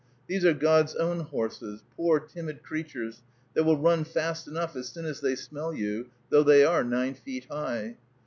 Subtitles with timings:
[0.25, 3.21] These are God's own horses, poor, timid creatures,
[3.53, 7.13] that will run fast enough as soon as they smell you, though they are nine
[7.13, 7.97] feet high.